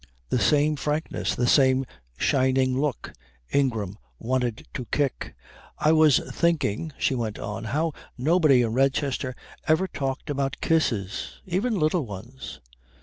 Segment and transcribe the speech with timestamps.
[0.29, 1.85] The same frankness; the same
[2.17, 3.13] shining look.
[3.53, 5.35] Ingram wanted to kick.
[5.77, 9.35] "I was thinking," she went on, "how nobody in Redchester
[9.67, 11.39] ever talked about kisses.
[11.45, 12.59] Even little ones."